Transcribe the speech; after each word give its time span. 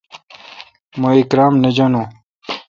مہ 0.99 1.09
اکرم 1.19 1.53
نہ 1.61 1.69
جانوُن۔ 1.75 2.07